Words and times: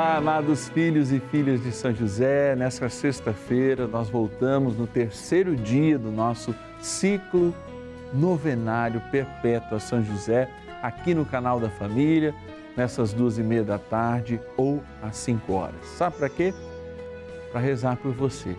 Olá, 0.00 0.18
amados 0.18 0.68
filhos 0.68 1.10
e 1.10 1.18
filhas 1.18 1.60
de 1.60 1.72
São 1.72 1.92
José. 1.92 2.54
Nesta 2.54 2.88
sexta-feira, 2.88 3.88
nós 3.88 4.08
voltamos 4.08 4.78
no 4.78 4.86
terceiro 4.86 5.56
dia 5.56 5.98
do 5.98 6.12
nosso 6.12 6.54
ciclo 6.78 7.52
novenário 8.14 9.02
perpétuo 9.10 9.76
a 9.76 9.80
São 9.80 10.00
José, 10.00 10.48
aqui 10.80 11.14
no 11.14 11.26
canal 11.26 11.58
da 11.58 11.68
Família, 11.68 12.32
nessas 12.76 13.12
duas 13.12 13.38
e 13.38 13.42
meia 13.42 13.64
da 13.64 13.76
tarde 13.76 14.40
ou 14.56 14.80
às 15.02 15.16
cinco 15.16 15.54
horas. 15.54 15.84
Sabe 15.96 16.14
para 16.14 16.28
quê? 16.28 16.54
Para 17.50 17.60
rezar 17.60 17.96
por 17.96 18.12
você, 18.12 18.56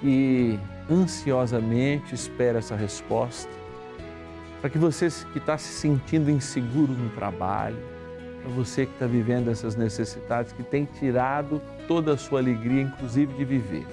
que 0.00 0.56
ansiosamente 0.88 2.14
espera 2.14 2.60
essa 2.60 2.76
resposta, 2.76 3.50
para 4.60 4.70
que 4.70 4.78
você 4.78 5.08
que 5.32 5.38
está 5.38 5.58
se 5.58 5.72
sentindo 5.72 6.30
inseguro 6.30 6.92
no 6.92 7.10
trabalho, 7.10 7.97
você 8.50 8.86
que 8.86 8.92
está 8.92 9.06
vivendo 9.06 9.50
essas 9.50 9.76
necessidades, 9.76 10.52
que 10.52 10.62
tem 10.62 10.84
tirado 10.84 11.60
toda 11.86 12.14
a 12.14 12.16
sua 12.16 12.40
alegria, 12.40 12.82
inclusive 12.82 13.32
de 13.34 13.44
viver. 13.44 13.86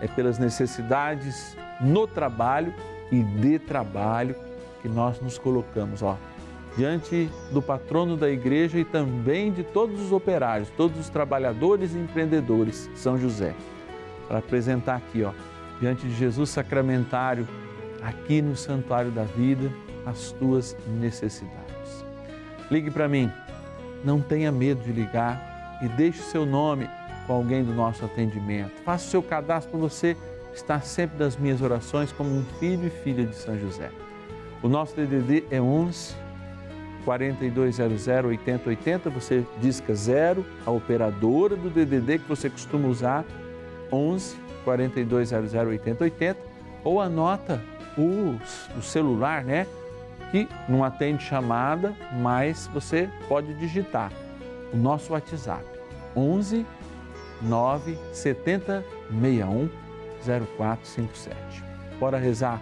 É 0.00 0.06
pelas 0.06 0.38
necessidades 0.38 1.56
no 1.80 2.06
trabalho 2.06 2.72
e 3.10 3.22
de 3.22 3.58
trabalho 3.58 4.34
que 4.82 4.88
nós 4.88 5.20
nos 5.20 5.38
colocamos, 5.38 6.02
ó, 6.02 6.16
diante 6.76 7.30
do 7.50 7.62
patrono 7.62 8.16
da 8.16 8.28
igreja 8.30 8.78
e 8.78 8.84
também 8.84 9.50
de 9.52 9.62
todos 9.62 10.00
os 10.00 10.12
operários, 10.12 10.68
todos 10.76 10.98
os 10.98 11.08
trabalhadores 11.08 11.94
e 11.94 11.98
empreendedores, 11.98 12.90
São 12.94 13.18
José, 13.18 13.54
para 14.28 14.38
apresentar 14.38 14.96
aqui, 14.96 15.22
ó, 15.22 15.32
diante 15.80 16.06
de 16.06 16.14
Jesus 16.14 16.50
sacramentário, 16.50 17.48
aqui 18.02 18.42
no 18.42 18.54
Santuário 18.54 19.10
da 19.10 19.24
Vida, 19.24 19.72
as 20.04 20.32
tuas 20.32 20.76
necessidades. 21.00 22.04
Ligue 22.70 22.90
para 22.90 23.08
mim 23.08 23.30
não 24.04 24.20
tenha 24.20 24.50
medo 24.52 24.82
de 24.82 24.92
ligar 24.92 25.78
e 25.82 25.88
deixe 25.88 26.22
seu 26.22 26.46
nome 26.46 26.88
com 27.26 27.32
alguém 27.32 27.64
do 27.64 27.74
nosso 27.74 28.04
atendimento. 28.04 28.72
Faça 28.84 29.06
o 29.06 29.10
seu 29.10 29.22
cadastro 29.22 29.72
para 29.72 29.80
você 29.80 30.16
estar 30.54 30.82
sempre 30.82 31.18
nas 31.18 31.36
minhas 31.36 31.60
orações 31.60 32.12
como 32.12 32.30
um 32.30 32.44
filho 32.58 32.86
e 32.86 32.90
filha 32.90 33.24
de 33.24 33.34
São 33.34 33.58
José. 33.58 33.90
O 34.62 34.68
nosso 34.68 34.94
DDD 34.96 35.44
é 35.50 35.60
11 35.60 36.14
4200 37.04 38.08
8080. 38.08 39.10
Você 39.10 39.44
disca 39.60 39.94
zero, 39.94 40.44
a 40.64 40.70
operadora 40.70 41.54
do 41.54 41.70
DDD 41.70 42.18
que 42.18 42.28
você 42.28 42.50
costuma 42.50 42.88
usar, 42.88 43.24
11 43.92 44.36
4200 44.64 45.54
8080, 45.54 46.38
ou 46.82 47.00
anota 47.00 47.62
o 47.96 48.38
celular, 48.82 49.44
né? 49.44 49.66
Que 50.30 50.48
não 50.68 50.84
atende 50.84 51.24
chamada, 51.24 51.94
mas 52.20 52.68
você 52.72 53.08
pode 53.28 53.54
digitar 53.54 54.12
o 54.72 54.76
nosso 54.76 55.12
WhatsApp 55.12 55.64
11 56.16 56.66
9 57.42 57.98
70 58.12 58.84
61 59.10 59.68
0457. 60.24 61.36
Bora 62.00 62.18
rezar 62.18 62.60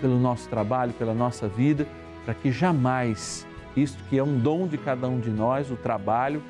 pelo 0.00 0.18
nosso 0.18 0.48
trabalho, 0.48 0.92
pela 0.94 1.14
nossa 1.14 1.48
vida, 1.48 1.86
para 2.24 2.34
que 2.34 2.50
jamais 2.50 3.46
isto 3.76 4.02
que 4.04 4.18
é 4.18 4.22
um 4.22 4.38
dom 4.38 4.66
de 4.66 4.78
cada 4.78 5.08
um 5.08 5.18
de 5.18 5.30
nós, 5.30 5.70
o 5.70 5.76
trabalho, 5.76 6.42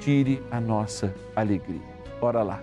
tire 0.00 0.42
a 0.50 0.60
nossa 0.60 1.14
alegria. 1.36 1.80
Bora 2.20 2.42
lá. 2.42 2.62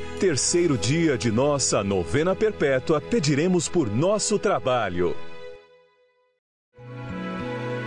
terceiro 0.21 0.77
dia 0.77 1.17
de 1.17 1.31
nossa 1.31 1.83
novena 1.83 2.35
perpétua, 2.35 3.01
pediremos 3.01 3.67
por 3.67 3.89
nosso 3.89 4.37
trabalho. 4.37 5.15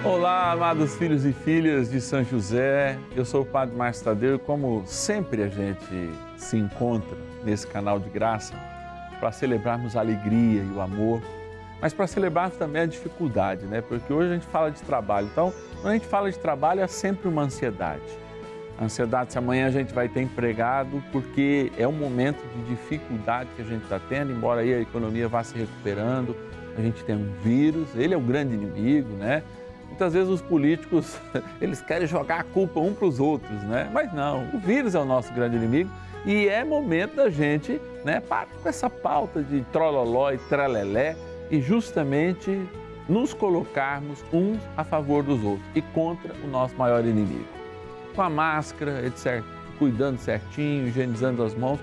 Olá, 0.04 0.50
amados 0.50 0.96
filhos 0.96 1.24
e 1.24 1.32
filhas 1.32 1.88
de 1.88 2.00
São 2.00 2.24
José. 2.24 2.98
Eu 3.14 3.24
sou 3.24 3.42
o 3.42 3.46
Padre 3.46 3.76
Márcio 3.76 4.06
Tadeu. 4.06 4.36
Como 4.40 4.82
sempre 4.84 5.44
a 5.44 5.48
gente 5.48 6.10
se 6.36 6.56
encontra 6.56 7.16
nesse 7.44 7.68
canal 7.68 8.00
de 8.00 8.10
graça 8.10 8.52
para 9.20 9.30
celebrarmos 9.30 9.94
a 9.94 10.00
alegria 10.00 10.60
e 10.60 10.72
o 10.74 10.80
amor, 10.80 11.22
mas 11.80 11.94
para 11.94 12.08
celebrarmos 12.08 12.58
também 12.58 12.82
a 12.82 12.86
dificuldade, 12.86 13.64
né? 13.64 13.80
Porque 13.80 14.12
hoje 14.12 14.30
a 14.30 14.34
gente 14.34 14.46
fala 14.46 14.72
de 14.72 14.82
trabalho. 14.82 15.28
Então, 15.30 15.54
quando 15.80 15.92
a 15.92 15.94
gente 15.94 16.08
fala 16.08 16.32
de 16.32 16.38
trabalho, 16.40 16.80
é 16.80 16.88
sempre 16.88 17.28
uma 17.28 17.42
ansiedade 17.42 18.23
ansiedade 18.80 19.32
se 19.32 19.38
amanhã 19.38 19.66
a 19.66 19.70
gente 19.70 19.92
vai 19.94 20.08
ter 20.08 20.22
empregado, 20.22 21.02
porque 21.12 21.70
é 21.78 21.86
um 21.86 21.92
momento 21.92 22.42
de 22.54 22.64
dificuldade 22.64 23.48
que 23.54 23.62
a 23.62 23.64
gente 23.64 23.82
está 23.82 23.98
tendo, 23.98 24.32
embora 24.32 24.62
aí 24.62 24.74
a 24.74 24.80
economia 24.80 25.28
vá 25.28 25.42
se 25.44 25.56
recuperando, 25.56 26.36
a 26.76 26.80
gente 26.80 27.04
tem 27.04 27.14
um 27.14 27.32
vírus, 27.42 27.88
ele 27.94 28.14
é 28.14 28.16
o 28.16 28.20
grande 28.20 28.54
inimigo, 28.54 29.10
né? 29.14 29.42
Muitas 29.86 30.12
vezes 30.12 30.28
os 30.28 30.42
políticos, 30.42 31.16
eles 31.60 31.80
querem 31.80 32.06
jogar 32.06 32.40
a 32.40 32.44
culpa 32.44 32.80
um 32.80 32.92
para 32.92 33.06
os 33.06 33.20
outros, 33.20 33.62
né? 33.62 33.88
Mas 33.92 34.12
não, 34.12 34.48
o 34.52 34.58
vírus 34.58 34.94
é 34.94 34.98
o 34.98 35.04
nosso 35.04 35.32
grande 35.32 35.56
inimigo 35.56 35.90
e 36.26 36.48
é 36.48 36.64
momento 36.64 37.16
da 37.16 37.30
gente, 37.30 37.80
né, 38.04 38.18
parar 38.18 38.48
com 38.60 38.68
essa 38.68 38.88
pauta 38.88 39.42
de 39.42 39.60
trololó 39.72 40.32
e 40.32 40.38
tralelé 40.38 41.16
e 41.50 41.60
justamente 41.60 42.66
nos 43.06 43.34
colocarmos 43.34 44.24
uns 44.32 44.58
a 44.76 44.82
favor 44.82 45.22
dos 45.22 45.44
outros 45.44 45.68
e 45.74 45.82
contra 45.82 46.32
o 46.42 46.48
nosso 46.48 46.74
maior 46.76 47.04
inimigo 47.04 47.63
com 48.14 48.22
a 48.22 48.30
máscara, 48.30 49.04
etc., 49.06 49.42
cuidando 49.78 50.18
certinho, 50.18 50.86
higienizando 50.86 51.42
as 51.42 51.54
mãos. 51.54 51.80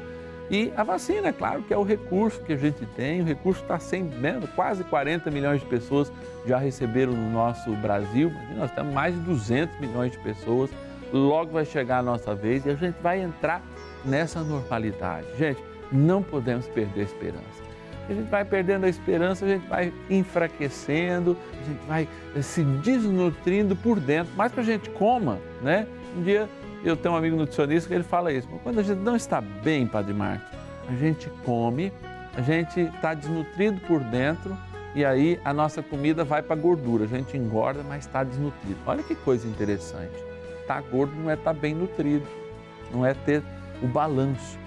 E 0.49 0.71
a 0.75 0.83
vacina, 0.83 1.29
é 1.29 1.31
claro, 1.31 1.63
que 1.63 1.73
é 1.73 1.77
o 1.77 1.83
recurso 1.83 2.41
que 2.41 2.51
a 2.51 2.57
gente 2.57 2.85
tem, 2.97 3.21
o 3.21 3.25
recurso 3.25 3.61
está 3.61 3.79
sendo, 3.79 4.13
né, 4.17 4.37
quase 4.53 4.83
40 4.83 5.31
milhões 5.31 5.61
de 5.61 5.67
pessoas 5.67 6.11
já 6.45 6.57
receberam 6.57 7.13
no 7.13 7.29
nosso 7.31 7.71
Brasil, 7.77 8.31
nós 8.57 8.69
temos 8.71 8.93
mais 8.93 9.15
de 9.15 9.21
200 9.21 9.79
milhões 9.79 10.11
de 10.11 10.19
pessoas, 10.19 10.69
logo 11.13 11.51
vai 11.51 11.63
chegar 11.63 11.99
a 11.99 12.03
nossa 12.03 12.35
vez 12.35 12.65
e 12.65 12.69
a 12.69 12.75
gente 12.75 12.95
vai 13.01 13.21
entrar 13.21 13.61
nessa 14.03 14.41
normalidade. 14.41 15.25
Gente, 15.37 15.63
não 15.91 16.21
podemos 16.21 16.67
perder 16.67 17.01
a 17.01 17.03
esperança. 17.03 17.71
a 18.09 18.13
gente 18.13 18.29
vai 18.29 18.43
perdendo 18.43 18.85
a 18.85 18.89
esperança, 18.89 19.45
a 19.45 19.47
gente 19.47 19.67
vai 19.67 19.93
enfraquecendo, 20.09 21.37
a 21.61 21.69
gente 21.69 21.87
vai 21.87 22.07
eh, 22.35 22.41
se 22.41 22.61
desnutrindo 22.61 23.73
por 23.73 24.01
dentro, 24.01 24.33
mais 24.35 24.51
que 24.51 24.59
a 24.59 24.63
gente 24.63 24.89
coma, 24.89 25.39
né? 25.61 25.87
Um 26.15 26.23
dia 26.23 26.49
eu 26.83 26.97
tenho 26.97 27.13
um 27.13 27.17
amigo 27.17 27.35
nutricionista 27.35 27.87
que 27.87 27.93
ele 27.93 28.03
fala 28.03 28.31
isso, 28.33 28.47
quando 28.63 28.79
a 28.79 28.83
gente 28.83 28.99
não 28.99 29.15
está 29.15 29.39
bem, 29.39 29.85
Padre 29.85 30.13
Marcos, 30.13 30.47
a 30.89 30.95
gente 30.95 31.29
come, 31.45 31.91
a 32.35 32.41
gente 32.41 32.81
está 32.81 33.13
desnutrido 33.13 33.79
por 33.81 33.99
dentro 33.99 34.57
e 34.95 35.05
aí 35.05 35.39
a 35.45 35.53
nossa 35.53 35.81
comida 35.81 36.23
vai 36.23 36.41
para 36.41 36.55
a 36.55 36.59
gordura, 36.59 37.05
a 37.05 37.07
gente 37.07 37.37
engorda, 37.37 37.83
mas 37.83 38.05
está 38.05 38.23
desnutrido. 38.23 38.77
Olha 38.85 39.03
que 39.03 39.15
coisa 39.15 39.47
interessante. 39.47 40.15
Estar 40.61 40.81
tá 40.81 40.89
gordo 40.89 41.13
não 41.15 41.29
é 41.29 41.35
estar 41.35 41.53
tá 41.53 41.59
bem 41.59 41.73
nutrido, 41.73 42.25
não 42.91 43.05
é 43.05 43.13
ter 43.13 43.43
o 43.81 43.87
balanço. 43.87 44.59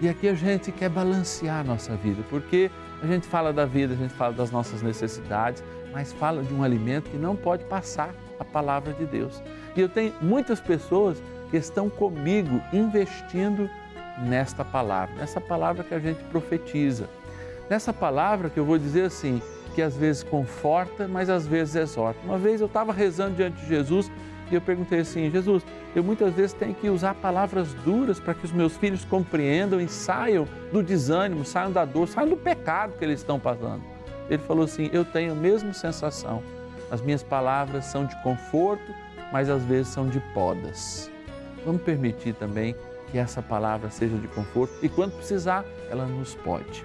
E 0.00 0.08
aqui 0.08 0.28
a 0.28 0.34
gente 0.34 0.70
quer 0.70 0.88
balancear 0.88 1.60
a 1.60 1.64
nossa 1.64 1.96
vida, 1.96 2.22
porque 2.28 2.70
a 3.00 3.06
gente 3.06 3.26
fala 3.26 3.52
da 3.52 3.64
vida, 3.64 3.94
a 3.94 3.96
gente 3.96 4.14
fala 4.14 4.32
das 4.32 4.50
nossas 4.50 4.82
necessidades, 4.82 5.62
mas 5.92 6.12
fala 6.12 6.42
de 6.42 6.52
um 6.52 6.62
alimento 6.62 7.10
que 7.10 7.16
não 7.16 7.34
pode 7.34 7.64
passar 7.64 8.14
a 8.42 8.44
palavra 8.44 8.92
de 8.92 9.04
Deus. 9.06 9.42
E 9.74 9.80
eu 9.80 9.88
tenho 9.88 10.12
muitas 10.20 10.60
pessoas 10.60 11.22
que 11.50 11.56
estão 11.56 11.88
comigo 11.88 12.60
investindo 12.72 13.68
nesta 14.18 14.64
palavra, 14.64 15.14
nessa 15.16 15.40
palavra 15.40 15.82
que 15.82 15.94
a 15.94 15.98
gente 15.98 16.22
profetiza. 16.24 17.08
Nessa 17.68 17.92
palavra 17.92 18.50
que 18.50 18.58
eu 18.58 18.64
vou 18.64 18.78
dizer 18.78 19.06
assim, 19.06 19.40
que 19.74 19.82
às 19.82 19.96
vezes 19.96 20.22
conforta, 20.22 21.08
mas 21.08 21.30
às 21.30 21.46
vezes 21.46 21.74
exorta. 21.74 22.20
Uma 22.24 22.38
vez 22.38 22.60
eu 22.60 22.66
estava 22.66 22.92
rezando 22.92 23.36
diante 23.36 23.60
de 23.60 23.66
Jesus 23.66 24.10
e 24.50 24.54
eu 24.54 24.60
perguntei 24.60 25.00
assim: 25.00 25.30
Jesus, 25.30 25.64
eu 25.96 26.04
muitas 26.04 26.34
vezes 26.34 26.52
tenho 26.52 26.74
que 26.74 26.88
usar 26.88 27.14
palavras 27.14 27.72
duras 27.74 28.20
para 28.20 28.34
que 28.34 28.44
os 28.44 28.52
meus 28.52 28.76
filhos 28.76 29.04
compreendam 29.04 29.80
e 29.80 29.88
saiam 29.88 30.46
do 30.70 30.82
desânimo, 30.82 31.44
saiam 31.44 31.72
da 31.72 31.84
dor, 31.84 32.08
saiam 32.08 32.28
do 32.28 32.36
pecado 32.36 32.94
que 32.98 33.04
eles 33.04 33.20
estão 33.20 33.40
passando. 33.40 33.82
Ele 34.28 34.42
falou 34.42 34.64
assim: 34.64 34.90
Eu 34.92 35.04
tenho 35.04 35.32
a 35.32 35.34
mesma 35.34 35.72
sensação. 35.72 36.42
As 36.92 37.00
minhas 37.00 37.22
palavras 37.22 37.86
são 37.86 38.04
de 38.04 38.14
conforto, 38.22 38.94
mas 39.32 39.48
às 39.48 39.64
vezes 39.64 39.88
são 39.88 40.06
de 40.06 40.20
podas. 40.34 41.10
Vamos 41.64 41.80
permitir 41.82 42.34
também 42.34 42.76
que 43.10 43.16
essa 43.16 43.40
palavra 43.42 43.90
seja 43.90 44.16
de 44.16 44.28
conforto 44.28 44.74
e 44.82 44.88
quando 44.88 45.16
precisar, 45.16 45.64
ela 45.90 46.04
nos 46.06 46.34
pode. 46.34 46.84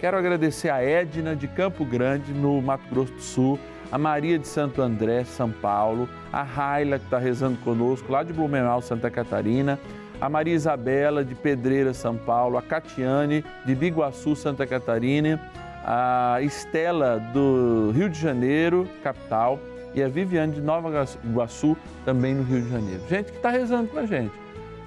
Quero 0.00 0.16
agradecer 0.16 0.70
a 0.70 0.80
Edna 0.80 1.34
de 1.34 1.48
Campo 1.48 1.84
Grande, 1.84 2.32
no 2.32 2.62
Mato 2.62 2.88
Grosso 2.88 3.12
do 3.12 3.20
Sul 3.20 3.58
a 3.90 3.98
Maria 3.98 4.38
de 4.38 4.46
Santo 4.46 4.82
André, 4.82 5.24
São 5.24 5.50
Paulo, 5.50 6.08
a 6.32 6.42
Raila, 6.42 6.98
que 6.98 7.06
está 7.06 7.18
rezando 7.18 7.58
conosco, 7.58 8.12
lá 8.12 8.22
de 8.22 8.32
Blumenau, 8.32 8.82
Santa 8.82 9.10
Catarina, 9.10 9.78
a 10.20 10.28
Maria 10.28 10.54
Isabela, 10.54 11.24
de 11.24 11.34
Pedreira, 11.34 11.94
São 11.94 12.16
Paulo, 12.16 12.58
a 12.58 12.62
Catiane, 12.62 13.44
de 13.64 13.74
Biguaçu, 13.74 14.36
Santa 14.36 14.66
Catarina, 14.66 15.40
a 15.90 16.42
Estela, 16.42 17.18
do 17.32 17.92
Rio 17.94 18.10
de 18.10 18.20
Janeiro, 18.20 18.86
capital, 19.02 19.58
e 19.94 20.02
a 20.02 20.08
Viviane, 20.08 20.52
de 20.52 20.60
Nova 20.60 20.90
Iguaçu, 21.24 21.74
também 22.04 22.34
no 22.34 22.42
Rio 22.42 22.60
de 22.60 22.68
Janeiro. 22.68 23.00
Gente 23.08 23.32
que 23.32 23.38
está 23.38 23.48
rezando 23.48 23.88
com 23.88 23.98
a 23.98 24.04
gente. 24.04 24.34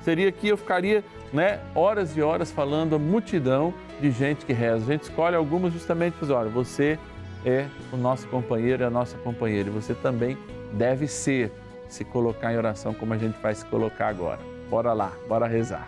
Seria 0.03 0.31
que 0.31 0.49
eu 0.49 0.57
ficaria 0.57 1.03
né, 1.33 1.59
horas 1.73 2.15
e 2.15 2.21
horas 2.21 2.51
falando 2.51 2.95
a 2.95 2.99
multidão 2.99 3.73
de 3.99 4.11
gente 4.11 4.45
que 4.45 4.53
reza. 4.53 4.85
A 4.85 4.93
gente 4.93 5.01
escolhe 5.01 5.35
algumas 5.35 5.73
justamente 5.73 6.13
para 6.13 6.35
olha, 6.35 6.49
você 6.51 6.99
é 7.43 7.65
o 7.91 7.97
nosso 7.97 8.27
companheiro, 8.27 8.83
é 8.83 8.85
a 8.85 8.91
nossa 8.91 9.17
companheira. 9.17 9.69
E 9.69 9.71
você 9.71 9.95
também 9.95 10.37
deve 10.73 11.07
ser, 11.07 11.51
se 11.89 12.05
colocar 12.05 12.53
em 12.53 12.57
oração 12.57 12.93
como 12.93 13.15
a 13.15 13.17
gente 13.17 13.41
vai 13.41 13.55
se 13.55 13.65
colocar 13.65 14.07
agora. 14.07 14.39
Bora 14.69 14.93
lá, 14.93 15.11
bora 15.27 15.47
rezar. 15.47 15.87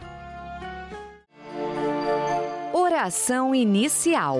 Oração 2.74 3.54
inicial. 3.54 4.40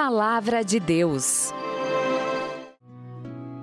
Palavra 0.00 0.64
de 0.64 0.78
Deus. 0.78 1.52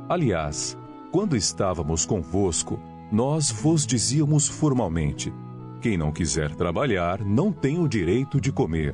Aliás, 0.09 0.77
quando 1.09 1.33
estávamos 1.37 2.05
convosco, 2.05 2.77
nós 3.09 3.49
vos 3.49 3.87
dizíamos 3.87 4.45
formalmente 4.45 5.33
quem 5.79 5.97
não 5.97 6.11
quiser 6.11 6.53
trabalhar 6.53 7.23
não 7.23 7.53
tem 7.53 7.79
o 7.79 7.87
direito 7.87 8.41
de 8.41 8.51
comer. 8.51 8.93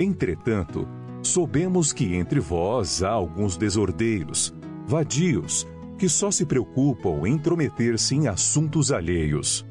Entretanto, 0.00 0.88
soubemos 1.22 1.92
que 1.92 2.16
entre 2.16 2.40
vós 2.40 3.00
há 3.00 3.10
alguns 3.10 3.56
desordeiros, 3.56 4.52
vadios, 4.88 5.68
que 5.96 6.08
só 6.08 6.32
se 6.32 6.44
preocupam 6.44 7.28
em 7.28 7.34
intrometer-se 7.34 8.16
em 8.16 8.26
assuntos 8.26 8.90
alheios. 8.90 9.64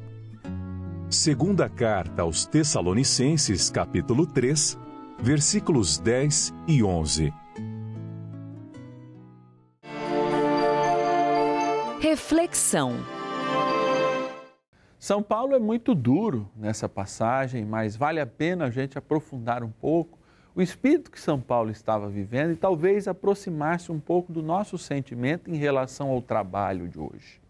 Segunda 1.10 1.68
carta 1.68 2.22
aos 2.22 2.46
Tessalonicenses, 2.46 3.68
capítulo 3.68 4.26
3, 4.26 4.78
versículos 5.20 5.98
10 5.98 6.52
e 6.68 6.82
11. 6.82 7.32
Reflexão. 12.00 12.92
São 14.98 15.22
Paulo 15.22 15.54
é 15.54 15.58
muito 15.58 15.94
duro 15.94 16.48
nessa 16.56 16.88
passagem, 16.88 17.64
mas 17.64 17.96
vale 17.96 18.20
a 18.20 18.26
pena 18.26 18.66
a 18.66 18.70
gente 18.70 18.96
aprofundar 18.96 19.62
um 19.62 19.70
pouco 19.70 20.18
o 20.54 20.62
espírito 20.62 21.10
que 21.10 21.20
São 21.20 21.40
Paulo 21.40 21.70
estava 21.70 22.08
vivendo 22.08 22.52
e 22.52 22.56
talvez 22.56 23.08
aproximar-se 23.08 23.90
um 23.90 23.98
pouco 23.98 24.32
do 24.32 24.40
nosso 24.42 24.78
sentimento 24.78 25.50
em 25.50 25.56
relação 25.56 26.10
ao 26.10 26.22
trabalho 26.22 26.88
de 26.88 26.98
hoje. 26.98 27.40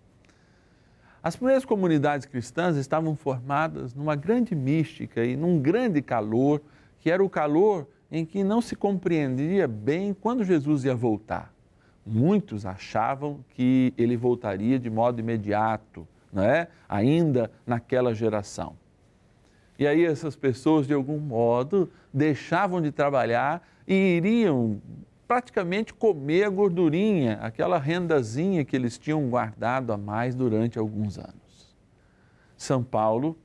As 1.22 1.36
primeiras 1.36 1.64
comunidades 1.64 2.26
cristãs 2.26 2.76
estavam 2.76 3.14
formadas 3.14 3.94
numa 3.94 4.14
grande 4.14 4.54
mística 4.54 5.24
e 5.24 5.36
num 5.36 5.60
grande 5.60 6.00
calor 6.00 6.60
que 7.04 7.10
era 7.10 7.22
o 7.22 7.28
calor 7.28 7.86
em 8.10 8.24
que 8.24 8.42
não 8.42 8.62
se 8.62 8.74
compreendia 8.74 9.68
bem 9.68 10.14
quando 10.14 10.42
Jesus 10.42 10.86
ia 10.86 10.94
voltar. 10.94 11.52
Muitos 12.06 12.64
achavam 12.64 13.44
que 13.50 13.92
ele 13.98 14.16
voltaria 14.16 14.78
de 14.78 14.88
modo 14.88 15.20
imediato, 15.20 16.08
não 16.32 16.42
é? 16.42 16.66
ainda 16.88 17.50
naquela 17.66 18.14
geração. 18.14 18.74
E 19.78 19.86
aí 19.86 20.02
essas 20.02 20.34
pessoas, 20.34 20.86
de 20.86 20.94
algum 20.94 21.18
modo, 21.18 21.90
deixavam 22.10 22.80
de 22.80 22.90
trabalhar 22.90 23.62
e 23.86 24.16
iriam 24.16 24.80
praticamente 25.28 25.92
comer 25.92 26.44
a 26.44 26.48
gordurinha, 26.48 27.34
aquela 27.42 27.78
rendazinha 27.78 28.64
que 28.64 28.74
eles 28.74 28.96
tinham 28.96 29.28
guardado 29.28 29.92
a 29.92 29.98
mais 29.98 30.34
durante 30.34 30.78
alguns 30.78 31.18
anos. 31.18 31.76
São 32.56 32.82
Paulo, 32.82 33.36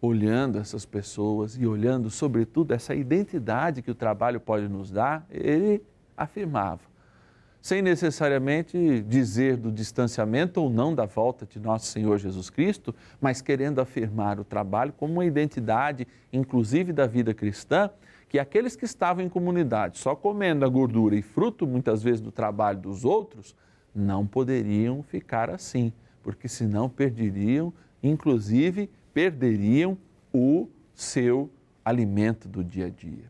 olhando 0.00 0.58
essas 0.58 0.84
pessoas 0.84 1.56
e 1.56 1.66
olhando, 1.66 2.10
sobretudo, 2.10 2.72
essa 2.72 2.94
identidade 2.94 3.82
que 3.82 3.90
o 3.90 3.94
trabalho 3.94 4.40
pode 4.40 4.68
nos 4.68 4.90
dar, 4.90 5.26
ele 5.30 5.82
afirmava, 6.16 6.82
sem 7.60 7.82
necessariamente 7.82 9.02
dizer 9.02 9.56
do 9.56 9.72
distanciamento 9.72 10.60
ou 10.60 10.70
não 10.70 10.94
da 10.94 11.06
volta 11.06 11.46
de 11.46 11.58
nosso 11.58 11.86
Senhor 11.86 12.18
Jesus 12.18 12.48
Cristo, 12.50 12.94
mas 13.20 13.40
querendo 13.40 13.80
afirmar 13.80 14.38
o 14.38 14.44
trabalho 14.44 14.92
como 14.92 15.14
uma 15.14 15.24
identidade, 15.24 16.06
inclusive 16.32 16.92
da 16.92 17.06
vida 17.06 17.34
cristã, 17.34 17.90
que 18.28 18.38
aqueles 18.38 18.76
que 18.76 18.84
estavam 18.84 19.24
em 19.24 19.28
comunidade 19.28 19.98
só 19.98 20.14
comendo 20.14 20.64
a 20.64 20.68
gordura 20.68 21.16
e 21.16 21.22
fruto 21.22 21.66
muitas 21.66 22.02
vezes 22.02 22.20
do 22.20 22.32
trabalho 22.32 22.78
dos 22.78 23.04
outros, 23.04 23.54
não 23.94 24.26
poderiam 24.26 25.02
ficar 25.02 25.48
assim, 25.48 25.92
porque 26.22 26.48
senão 26.48 26.88
perderiam, 26.88 27.72
inclusive 28.02 28.90
perderiam 29.16 29.96
o 30.30 30.68
seu 30.94 31.50
alimento 31.82 32.46
do 32.46 32.62
dia 32.62 32.88
a 32.88 32.90
dia. 32.90 33.24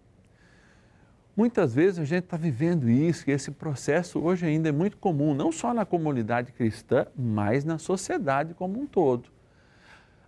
Muitas 1.37 1.73
vezes 1.73 2.01
a 2.01 2.05
gente 2.05 2.25
está 2.25 2.37
vivendo 2.37 2.91
isso 2.91 3.31
e 3.31 3.33
esse 3.33 3.53
processo 3.53 4.19
hoje 4.19 4.45
ainda 4.45 4.69
é 4.69 4.73
muito 4.73 4.97
comum, 4.97 5.33
não 5.33 5.53
só 5.53 5.73
na 5.73 5.85
comunidade 5.85 6.51
cristã, 6.51 7.07
mas 7.17 7.65
na 7.65 7.79
sociedade 7.79 8.53
como 8.53 8.81
um 8.81 8.85
todo. 8.85 9.29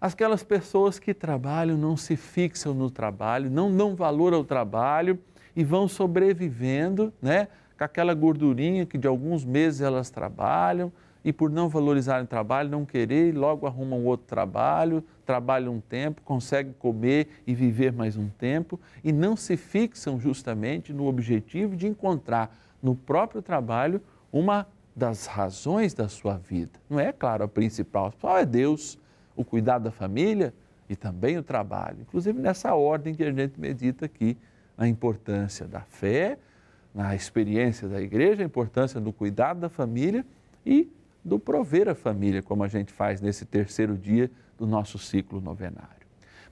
Aquelas 0.00 0.44
pessoas 0.44 1.00
que 1.00 1.12
trabalham 1.12 1.76
não 1.76 1.96
se 1.96 2.14
fixam 2.14 2.72
no 2.72 2.88
trabalho, 2.88 3.50
não 3.50 3.76
dão 3.76 3.96
valor 3.96 4.32
ao 4.32 4.44
trabalho 4.44 5.18
e 5.56 5.64
vão 5.64 5.88
sobrevivendo, 5.88 7.12
né? 7.20 7.48
Com 7.76 7.82
aquela 7.82 8.14
gordurinha 8.14 8.86
que 8.86 8.96
de 8.96 9.08
alguns 9.08 9.44
meses 9.44 9.80
elas 9.80 10.08
trabalham 10.08 10.92
e 11.24 11.32
por 11.32 11.50
não 11.50 11.68
valorizarem 11.68 12.24
o 12.24 12.28
trabalho, 12.28 12.70
não 12.70 12.84
querer, 12.84 13.34
logo 13.34 13.66
arrumam 13.66 14.04
outro 14.04 14.26
trabalho, 14.26 15.04
trabalham 15.26 15.74
um 15.74 15.80
tempo, 15.80 16.22
conseguem 16.22 16.72
comer 16.78 17.28
e 17.46 17.54
viver 17.54 17.92
mais 17.92 18.16
um 18.16 18.28
tempo 18.28 18.80
e 19.02 19.12
não 19.12 19.36
se 19.36 19.56
fixam 19.56 20.18
justamente 20.18 20.92
no 20.92 21.06
objetivo 21.06 21.76
de 21.76 21.86
encontrar 21.86 22.56
no 22.82 22.94
próprio 22.94 23.42
trabalho 23.42 24.00
uma 24.32 24.66
das 24.94 25.26
razões 25.26 25.94
da 25.94 26.08
sua 26.08 26.36
vida. 26.36 26.78
Não 26.88 26.98
é, 26.98 27.12
claro, 27.12 27.44
a 27.44 27.48
principal, 27.48 28.10
principal 28.10 28.38
é 28.38 28.46
Deus 28.46 28.98
o 29.36 29.44
cuidado 29.44 29.84
da 29.84 29.90
família 29.90 30.52
e 30.88 30.96
também 30.96 31.38
o 31.38 31.42
trabalho. 31.42 31.98
Inclusive 32.00 32.38
nessa 32.40 32.74
ordem 32.74 33.14
que 33.14 33.22
a 33.22 33.30
gente 33.30 33.60
medita 33.60 34.06
aqui, 34.06 34.36
na 34.76 34.88
importância 34.88 35.66
da 35.66 35.80
fé, 35.80 36.38
na 36.94 37.14
experiência 37.14 37.88
da 37.88 38.00
igreja, 38.00 38.42
a 38.42 38.46
importância 38.46 39.00
do 39.00 39.12
cuidado 39.12 39.60
da 39.60 39.68
família 39.68 40.24
e 40.64 40.90
do 41.28 41.38
prover 41.38 41.88
a 41.88 41.94
família, 41.94 42.42
como 42.42 42.64
a 42.64 42.68
gente 42.68 42.92
faz 42.92 43.20
nesse 43.20 43.44
terceiro 43.44 43.96
dia 43.96 44.28
do 44.56 44.66
nosso 44.66 44.98
ciclo 44.98 45.40
novenário. 45.40 45.88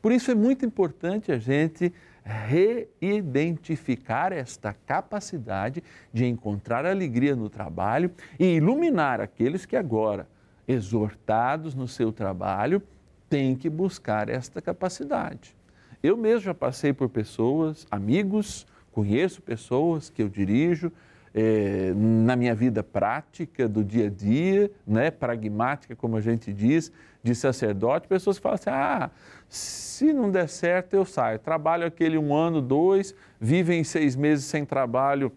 Por 0.01 0.13
isso 0.13 0.31
é 0.31 0.35
muito 0.35 0.65
importante 0.65 1.33
a 1.33 1.39
gente 1.39 1.93
reidentificar 2.23 4.33
esta 4.33 4.73
capacidade 4.73 5.83
de 6.13 6.25
encontrar 6.27 6.87
alegria 6.87 7.35
no 7.35 7.49
trabalho 7.49 8.13
e 8.39 8.57
iluminar 8.57 9.21
aqueles 9.21 9.67
que 9.67 9.75
agora 9.75 10.29
exortados 10.67 11.75
no 11.75 11.87
seu 11.87 12.13
trabalho, 12.13 12.83
têm 13.29 13.55
que 13.55 13.71
buscar 13.71 14.29
esta 14.29 14.61
capacidade. 14.61 15.55
Eu 16.03 16.17
mesmo 16.17 16.41
já 16.41 16.55
passei 16.55 16.93
por 16.93 17.09
pessoas, 17.09 17.87
amigos, 17.91 18.67
conheço 18.93 19.43
pessoas 19.43 20.11
que 20.11 20.23
eu 20.23 20.29
dirijo 20.29 20.93
é, 21.39 21.93
na 21.95 22.35
minha 22.35 22.55
vida 22.55 22.83
prática, 22.83 23.69
do 23.69 23.85
dia 23.85 24.07
a 24.07 24.11
dia, 24.11 24.71
né, 24.87 25.11
pragmática, 25.11 25.95
como 25.95 26.17
a 26.17 26.21
gente 26.23 26.51
diz, 26.51 26.91
de 27.23 27.35
sacerdote, 27.35 28.09
pessoas 28.09 28.39
falam 28.39 28.55
assim: 28.55 28.71
ah, 28.71 29.11
se 29.47 30.15
não 30.15 30.31
der 30.31 30.49
certo, 30.49 30.95
eu 30.95 31.05
saio. 31.05 31.39
Trabalho 31.39 31.87
aquele 31.87 32.17
um 32.17 32.35
ano, 32.35 32.63
dois, 32.63 33.15
vivem 33.39 33.85
seis 33.85 34.17
meses 34.17 34.47
sem 34.47 34.65
trabalho, 34.65 35.31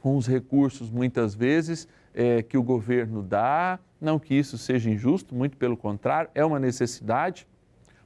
com 0.00 0.16
os 0.16 0.26
recursos 0.26 0.90
muitas 0.90 1.36
vezes 1.36 1.86
é, 2.12 2.42
que 2.42 2.58
o 2.58 2.62
governo 2.62 3.22
dá, 3.22 3.78
não 4.00 4.18
que 4.18 4.34
isso 4.34 4.58
seja 4.58 4.90
injusto, 4.90 5.36
muito 5.36 5.56
pelo 5.56 5.76
contrário, 5.76 6.28
é 6.34 6.44
uma 6.44 6.58
necessidade, 6.58 7.46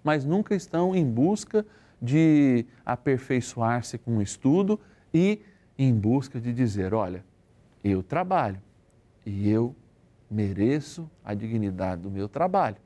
mas 0.04 0.22
nunca 0.22 0.54
estão 0.54 0.94
em 0.94 1.10
busca 1.10 1.64
de 2.00 2.66
aperfeiçoar-se 2.84 3.96
com 3.96 4.18
o 4.18 4.22
estudo 4.22 4.78
e 5.14 5.40
em 5.78 5.94
busca 5.94 6.40
de 6.40 6.52
dizer: 6.52 6.94
olha, 6.94 7.24
eu 7.82 8.02
trabalho 8.02 8.60
e 9.24 9.50
eu 9.50 9.74
mereço 10.30 11.10
a 11.24 11.34
dignidade 11.34 12.02
do 12.02 12.10
meu 12.10 12.28
trabalho. 12.28 12.76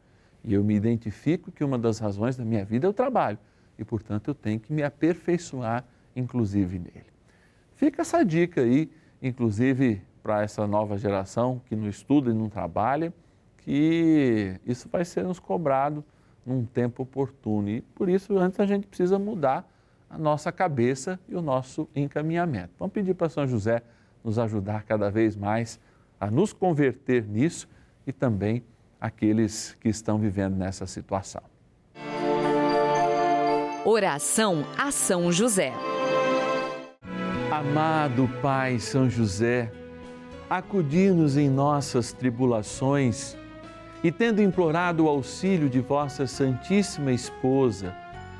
E 0.42 0.54
eu 0.54 0.62
me 0.62 0.74
identifico 0.74 1.50
que 1.50 1.64
uma 1.64 1.78
das 1.78 1.98
razões 1.98 2.36
da 2.36 2.44
minha 2.44 2.64
vida 2.64 2.86
é 2.86 2.90
o 2.90 2.92
trabalho 2.92 3.38
e, 3.78 3.84
portanto, 3.84 4.28
eu 4.28 4.34
tenho 4.34 4.58
que 4.60 4.72
me 4.72 4.82
aperfeiçoar, 4.82 5.84
inclusive 6.14 6.78
nele. 6.78 7.06
Fica 7.74 8.02
essa 8.02 8.24
dica 8.24 8.62
aí, 8.62 8.90
inclusive 9.20 10.02
para 10.22 10.42
essa 10.42 10.66
nova 10.66 10.96
geração 10.98 11.60
que 11.66 11.76
não 11.76 11.88
estuda 11.88 12.30
e 12.30 12.34
não 12.34 12.48
trabalha, 12.48 13.12
que 13.58 14.58
isso 14.64 14.88
vai 14.88 15.04
ser 15.04 15.24
nos 15.24 15.38
cobrado 15.38 16.04
num 16.44 16.64
tempo 16.64 17.02
oportuno. 17.02 17.68
E 17.68 17.80
por 17.80 18.08
isso, 18.08 18.38
antes 18.38 18.58
a 18.60 18.66
gente 18.66 18.86
precisa 18.86 19.18
mudar 19.18 19.68
a 20.08 20.18
nossa 20.18 20.52
cabeça 20.52 21.18
e 21.28 21.34
o 21.34 21.42
nosso 21.42 21.88
encaminhamento. 21.94 22.70
Vamos 22.78 22.92
pedir 22.92 23.14
para 23.14 23.28
São 23.28 23.46
José 23.46 23.82
nos 24.24 24.38
ajudar 24.38 24.84
cada 24.84 25.10
vez 25.10 25.36
mais 25.36 25.78
a 26.20 26.30
nos 26.30 26.52
converter 26.52 27.24
nisso 27.26 27.68
e 28.06 28.12
também 28.12 28.64
aqueles 29.00 29.76
que 29.80 29.88
estão 29.88 30.18
vivendo 30.18 30.56
nessa 30.56 30.86
situação. 30.86 31.42
Oração 33.84 34.64
a 34.76 34.90
São 34.90 35.30
José. 35.30 35.72
Amado 37.50 38.28
Pai 38.42 38.80
São 38.80 39.08
José, 39.08 39.70
acudir-nos 40.50 41.36
em 41.36 41.48
nossas 41.48 42.12
tribulações 42.12 43.36
e, 44.02 44.10
tendo 44.10 44.42
implorado 44.42 45.04
o 45.04 45.08
auxílio 45.08 45.70
de 45.70 45.80
vossa 45.80 46.26
Santíssima 46.26 47.12
Esposa, 47.12 47.94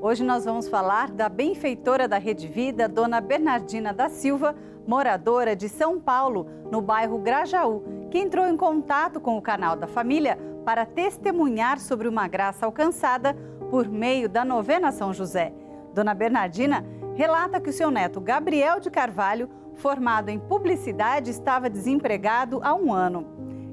hoje 0.00 0.24
nós 0.24 0.44
vamos 0.44 0.68
falar 0.68 1.10
da 1.10 1.28
benfeitora 1.28 2.06
da 2.06 2.18
Rede 2.18 2.48
Vida, 2.48 2.88
Dona 2.88 3.20
Bernardina 3.20 3.92
da 3.92 4.08
Silva, 4.08 4.54
moradora 4.86 5.56
de 5.56 5.68
São 5.68 6.00
Paulo, 6.00 6.46
no 6.70 6.80
bairro 6.80 7.18
Grajaú, 7.18 7.82
que 8.10 8.18
entrou 8.18 8.46
em 8.46 8.56
contato 8.56 9.20
com 9.20 9.36
o 9.36 9.42
canal 9.42 9.76
da 9.76 9.86
família 9.86 10.38
para 10.64 10.86
testemunhar 10.86 11.78
sobre 11.78 12.08
uma 12.08 12.26
graça 12.28 12.66
alcançada 12.66 13.34
por 13.70 13.88
meio 13.88 14.28
da 14.28 14.44
novena 14.44 14.92
São 14.92 15.12
José. 15.12 15.52
Dona 15.92 16.14
Bernardina 16.14 16.84
relata 17.14 17.60
que 17.60 17.70
o 17.70 17.72
seu 17.72 17.90
neto 17.90 18.20
Gabriel 18.20 18.78
de 18.80 18.90
Carvalho 18.90 19.48
formado 19.76 20.30
em 20.30 20.38
publicidade, 20.38 21.30
estava 21.30 21.70
desempregado 21.70 22.60
há 22.62 22.74
um 22.74 22.92
ano. 22.92 23.26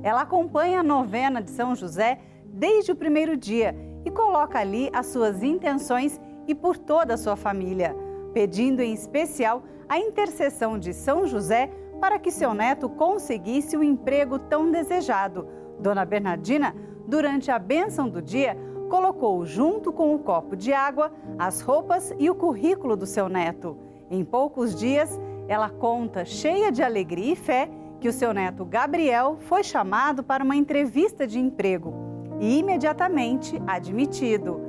Ela 0.03 0.21
acompanha 0.21 0.81
a 0.81 0.83
novena 0.83 1.41
de 1.41 1.49
São 1.49 1.75
José 1.75 2.19
desde 2.45 2.91
o 2.91 2.95
primeiro 2.95 3.35
dia 3.35 3.75
e 4.05 4.11
coloca 4.11 4.59
ali 4.59 4.89
as 4.93 5.07
suas 5.07 5.43
intenções 5.43 6.19
e 6.47 6.53
por 6.53 6.77
toda 6.77 7.13
a 7.13 7.17
sua 7.17 7.35
família, 7.35 7.95
pedindo 8.33 8.81
em 8.81 8.93
especial 8.93 9.63
a 9.87 9.97
intercessão 9.97 10.77
de 10.77 10.93
São 10.93 11.25
José 11.25 11.69
para 11.99 12.19
que 12.19 12.31
seu 12.31 12.53
neto 12.53 12.89
conseguisse 12.89 13.77
o 13.77 13.83
emprego 13.83 14.37
tão 14.37 14.69
desejado. 14.69 15.47
Dona 15.79 16.03
Bernardina, 16.03 16.75
durante 17.07 17.49
a 17.49 17.57
bênção 17.57 18.09
do 18.09 18.21
dia, 18.21 18.57
colocou 18.89 19.45
junto 19.45 19.91
com 19.91 20.13
o 20.13 20.19
copo 20.19 20.55
de 20.55 20.73
água 20.73 21.11
as 21.37 21.61
roupas 21.61 22.13
e 22.19 22.29
o 22.29 22.35
currículo 22.35 22.95
do 22.95 23.05
seu 23.05 23.29
neto. 23.29 23.77
Em 24.11 24.23
poucos 24.23 24.75
dias, 24.75 25.19
ela 25.47 25.69
conta, 25.69 26.25
cheia 26.25 26.71
de 26.71 26.83
alegria 26.83 27.33
e 27.33 27.35
fé, 27.35 27.69
que 27.99 28.09
o 28.09 28.13
seu 28.13 28.33
neto 28.33 28.65
Gabriel 28.65 29.37
foi 29.41 29.63
chamado 29.63 30.23
para 30.23 30.43
uma 30.43 30.57
entrevista 30.57 31.25
de 31.25 31.39
emprego 31.39 32.02
e 32.43 32.59
imediatamente 32.59 33.57
admitido. 33.65 34.59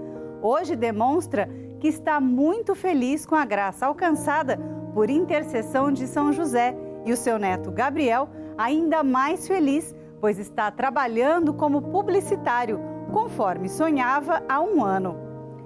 Hoje 0.40 0.76
demonstra 0.76 1.50
que 1.80 1.88
está 1.88 2.20
muito 2.20 2.72
feliz 2.72 3.26
com 3.26 3.34
a 3.34 3.44
graça 3.44 3.84
alcançada 3.84 4.56
por 4.94 5.10
intercessão 5.10 5.90
de 5.90 6.06
São 6.06 6.32
José 6.32 6.72
e 7.04 7.12
o 7.12 7.16
seu 7.16 7.36
neto 7.36 7.72
Gabriel 7.72 8.28
ainda 8.56 9.02
mais 9.02 9.48
feliz, 9.48 9.92
pois 10.20 10.38
está 10.38 10.70
trabalhando 10.70 11.52
como 11.52 11.82
publicitário, 11.82 12.78
conforme 13.12 13.68
sonhava 13.68 14.40
há 14.48 14.60
um 14.60 14.84
ano. 14.84 15.16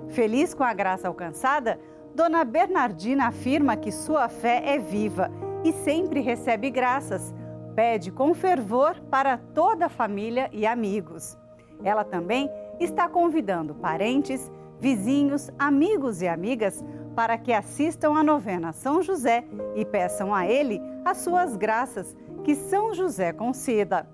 Feliz 0.08 0.54
com 0.54 0.64
a 0.64 0.72
graça 0.72 1.08
alcançada, 1.08 1.78
Dona 2.14 2.42
Bernardina 2.42 3.26
afirma 3.26 3.76
que 3.76 3.92
sua 3.92 4.30
fé 4.30 4.62
é 4.64 4.78
viva 4.78 5.30
e 5.62 5.74
sempre 5.74 6.20
recebe 6.20 6.70
graças. 6.70 7.34
Pede 7.74 8.10
com 8.10 8.32
fervor 8.32 8.98
para 9.10 9.36
toda 9.36 9.86
a 9.86 9.90
família 9.90 10.48
e 10.54 10.66
amigos. 10.66 11.36
Ela 11.84 12.04
também 12.04 12.50
está 12.80 13.08
convidando 13.08 13.74
parentes, 13.74 14.50
vizinhos, 14.80 15.50
amigos 15.58 16.22
e 16.22 16.28
amigas 16.28 16.84
para 17.14 17.36
que 17.36 17.52
assistam 17.52 18.16
à 18.16 18.22
novena 18.22 18.72
São 18.72 19.02
José 19.02 19.44
e 19.74 19.84
peçam 19.84 20.34
a 20.34 20.46
ele 20.46 20.80
as 21.04 21.18
suas 21.18 21.56
graças 21.56 22.16
que 22.44 22.54
São 22.54 22.94
José 22.94 23.32
conceda. 23.32 24.08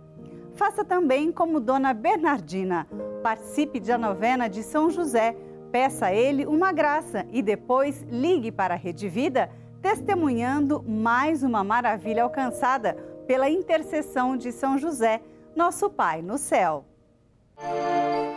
Faça 0.54 0.84
também 0.84 1.32
como 1.32 1.60
Dona 1.60 1.92
Bernardina. 1.92 2.86
Participe 3.22 3.80
da 3.80 3.98
novena 3.98 4.48
de 4.48 4.62
São 4.62 4.88
José 4.88 5.36
Peça 5.74 6.06
a 6.06 6.14
Ele 6.14 6.46
uma 6.46 6.70
graça 6.70 7.26
e 7.32 7.42
depois 7.42 8.00
ligue 8.08 8.52
para 8.52 8.74
a 8.74 8.76
Rede 8.76 9.08
Vida, 9.08 9.50
testemunhando 9.82 10.80
mais 10.84 11.42
uma 11.42 11.64
maravilha 11.64 12.22
alcançada 12.22 12.94
pela 13.26 13.50
intercessão 13.50 14.36
de 14.36 14.52
São 14.52 14.78
José, 14.78 15.20
nosso 15.56 15.90
Pai 15.90 16.22
no 16.22 16.38
céu. 16.38 16.84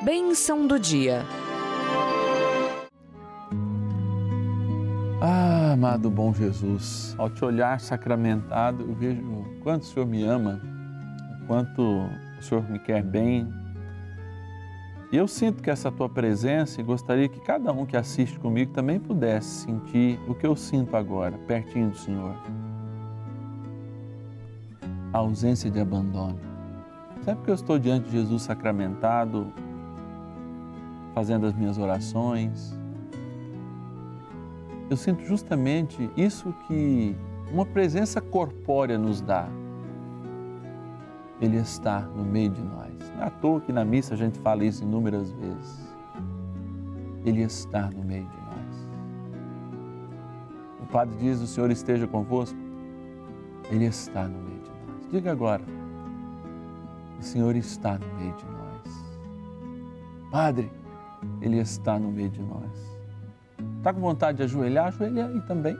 Bênção 0.03 0.67
do 0.67 0.79
dia. 0.79 1.25
Ah, 5.21 5.73
amado 5.73 6.09
bom 6.09 6.33
Jesus, 6.33 7.15
ao 7.17 7.29
te 7.29 7.43
olhar 7.43 7.79
sacramentado, 7.79 8.83
eu 8.83 8.93
vejo 8.93 9.21
o 9.21 9.59
quanto 9.63 9.83
o 9.83 9.85
Senhor 9.85 10.05
me 10.05 10.23
ama, 10.23 10.61
o 11.41 11.47
quanto 11.47 11.81
o 11.81 12.41
Senhor 12.41 12.69
me 12.69 12.79
quer 12.79 13.03
bem 13.03 13.47
e 15.09 15.15
eu 15.15 15.25
sinto 15.25 15.63
que 15.63 15.69
essa 15.69 15.89
tua 15.89 16.09
presença 16.09 16.81
e 16.81 16.83
gostaria 16.83 17.29
que 17.29 17.39
cada 17.39 17.71
um 17.71 17.85
que 17.85 17.95
assiste 17.95 18.37
comigo 18.37 18.73
também 18.73 18.99
pudesse 18.99 19.65
sentir 19.65 20.19
o 20.27 20.35
que 20.35 20.45
eu 20.45 20.53
sinto 20.53 20.97
agora, 20.97 21.37
pertinho 21.47 21.91
do 21.91 21.97
Senhor. 21.97 22.35
A 25.13 25.19
ausência 25.19 25.71
de 25.71 25.79
abandono. 25.79 26.46
Sempre 27.27 27.43
que 27.43 27.51
eu 27.51 27.55
estou 27.55 27.77
diante 27.77 28.05
de 28.05 28.11
Jesus 28.11 28.43
sacramentado, 28.43 29.51
fazendo 31.13 31.45
as 31.45 31.53
minhas 31.53 31.77
orações, 31.77 32.73
eu 34.89 34.95
sinto 34.95 35.25
justamente 35.25 36.09
isso 36.15 36.55
que 36.65 37.13
uma 37.51 37.65
presença 37.65 38.21
corpórea 38.21 38.97
nos 38.97 39.19
dá. 39.19 39.45
Ele 41.41 41.57
está 41.57 41.99
no 41.99 42.23
meio 42.23 42.49
de 42.49 42.61
nós. 42.63 42.93
Não 43.13 43.21
é 43.21 43.27
à 43.27 43.29
toa 43.29 43.59
que 43.59 43.73
na 43.73 43.83
missa 43.83 44.13
a 44.13 44.17
gente 44.17 44.39
fala 44.39 44.63
isso 44.63 44.85
inúmeras 44.85 45.29
vezes. 45.33 45.93
Ele 47.25 47.41
está 47.41 47.91
no 47.91 48.05
meio 48.05 48.23
de 48.23 48.37
nós. 48.37 48.89
O 50.81 50.85
Padre 50.85 51.13
diz: 51.17 51.41
O 51.41 51.47
Senhor 51.47 51.71
esteja 51.71 52.07
convosco. 52.07 52.57
Ele 53.69 53.83
está 53.83 54.29
no 54.29 54.39
meio 54.43 54.61
de 54.61 54.69
nós. 54.69 55.11
Diga 55.11 55.33
agora: 55.33 55.65
O 57.19 57.23
Senhor 57.23 57.55
está 57.55 57.97
no 57.97 58.07
meio 58.15 58.35
de 58.35 58.45
nós. 58.45 58.57
Padre, 60.31 60.71
Ele 61.41 61.57
está 61.57 61.97
no 61.97 62.11
meio 62.11 62.29
de 62.29 62.41
nós. 62.41 62.97
Está 63.77 63.93
com 63.93 63.99
vontade 63.99 64.37
de 64.37 64.43
ajoelhar? 64.43 64.87
Ajoelha 64.87 65.27
aí 65.27 65.41
também. 65.41 65.77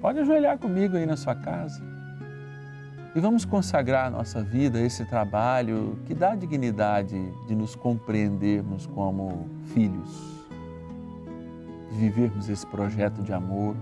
Pode 0.00 0.18
ajoelhar 0.18 0.58
comigo 0.58 0.96
aí 0.96 1.06
na 1.06 1.16
sua 1.16 1.34
casa. 1.34 1.82
E 3.14 3.20
vamos 3.20 3.44
consagrar 3.46 4.10
nossa 4.10 4.42
vida 4.42 4.78
a 4.78 4.82
esse 4.82 5.04
trabalho 5.06 5.98
que 6.04 6.14
dá 6.14 6.34
dignidade 6.34 7.16
de 7.46 7.54
nos 7.54 7.74
compreendermos 7.74 8.86
como 8.86 9.48
filhos, 9.72 10.46
de 11.90 11.96
vivermos 11.96 12.48
esse 12.48 12.66
projeto 12.66 13.22
de 13.22 13.32
amor, 13.32 13.74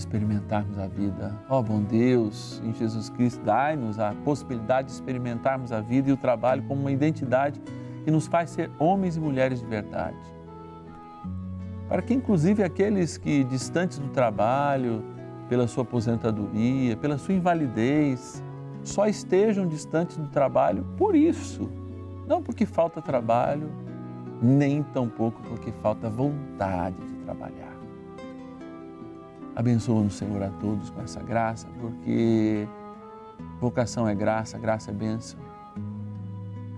experimentarmos 0.00 0.78
a 0.78 0.86
vida. 0.86 1.38
Ó 1.48 1.58
oh, 1.58 1.62
bom 1.62 1.82
Deus, 1.82 2.60
em 2.64 2.74
Jesus 2.74 3.08
Cristo, 3.10 3.42
dai-nos 3.44 3.98
a 3.98 4.14
possibilidade 4.24 4.88
de 4.88 4.94
experimentarmos 4.94 5.72
a 5.72 5.80
vida 5.80 6.10
e 6.10 6.12
o 6.12 6.16
trabalho 6.16 6.62
como 6.64 6.82
uma 6.82 6.92
identidade 6.92 7.60
que 8.04 8.10
nos 8.10 8.26
faz 8.26 8.50
ser 8.50 8.70
homens 8.78 9.16
e 9.16 9.20
mulheres 9.20 9.60
de 9.60 9.66
verdade. 9.66 10.16
Para 11.88 12.02
que, 12.02 12.14
inclusive, 12.14 12.62
aqueles 12.62 13.18
que, 13.18 13.44
distantes 13.44 13.98
do 13.98 14.08
trabalho, 14.08 15.04
pela 15.48 15.66
sua 15.66 15.82
aposentadoria, 15.82 16.96
pela 16.96 17.18
sua 17.18 17.34
invalidez, 17.34 18.42
só 18.84 19.06
estejam 19.06 19.66
distantes 19.66 20.16
do 20.16 20.28
trabalho 20.28 20.84
por 20.96 21.14
isso. 21.14 21.68
Não 22.26 22.40
porque 22.40 22.64
falta 22.64 23.02
trabalho, 23.02 23.70
nem 24.40 24.82
tampouco 24.82 25.42
porque 25.42 25.72
falta 25.82 26.08
vontade 26.08 26.96
de 26.96 27.24
trabalhar. 27.24 27.69
Abençoa-nos, 29.60 30.14
Senhor, 30.14 30.42
a 30.42 30.48
todos 30.48 30.88
com 30.88 31.02
essa 31.02 31.20
graça, 31.22 31.68
porque 31.82 32.66
vocação 33.60 34.08
é 34.08 34.14
graça, 34.14 34.56
graça 34.56 34.90
é 34.90 34.94
bênção. 34.94 35.38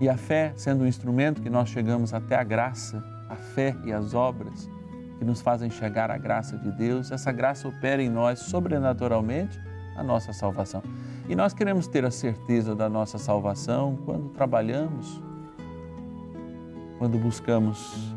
E 0.01 0.09
a 0.09 0.17
fé, 0.17 0.51
sendo 0.57 0.83
um 0.83 0.85
instrumento 0.85 1.41
que 1.41 1.49
nós 1.49 1.69
chegamos 1.69 2.13
até 2.13 2.35
a 2.35 2.43
graça, 2.43 3.01
a 3.29 3.37
fé 3.37 3.73
e 3.85 3.93
as 3.93 4.13
obras, 4.13 4.69
que 5.17 5.23
nos 5.23 5.39
fazem 5.39 5.69
chegar 5.69 6.11
à 6.11 6.17
graça 6.17 6.57
de 6.57 6.69
Deus, 6.71 7.09
essa 7.09 7.31
graça 7.31 7.69
opera 7.69 8.03
em 8.03 8.09
nós 8.09 8.39
sobrenaturalmente 8.39 9.57
a 9.95 10.03
nossa 10.03 10.33
salvação. 10.33 10.83
E 11.29 11.37
nós 11.37 11.53
queremos 11.53 11.87
ter 11.87 12.03
a 12.03 12.11
certeza 12.11 12.75
da 12.75 12.89
nossa 12.89 13.17
salvação 13.17 13.97
quando 14.03 14.27
trabalhamos, 14.31 15.23
quando 16.99 17.17
buscamos 17.17 18.13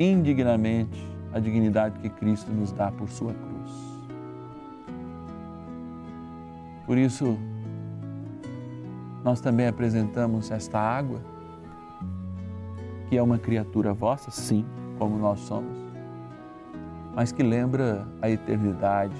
indignamente 0.00 1.15
a 1.36 1.38
dignidade 1.38 1.98
que 1.98 2.08
Cristo 2.08 2.50
nos 2.50 2.72
dá 2.72 2.90
por 2.90 3.10
sua 3.10 3.34
cruz. 3.34 3.70
Por 6.86 6.96
isso, 6.96 7.36
nós 9.22 9.38
também 9.42 9.66
apresentamos 9.66 10.50
esta 10.50 10.80
água, 10.80 11.20
que 13.10 13.18
é 13.18 13.22
uma 13.22 13.38
criatura 13.38 13.92
vossa, 13.92 14.30
sim, 14.30 14.64
como 14.98 15.18
nós 15.18 15.40
somos, 15.40 15.76
mas 17.14 17.32
que 17.32 17.42
lembra 17.42 18.08
a 18.22 18.30
eternidade 18.30 19.14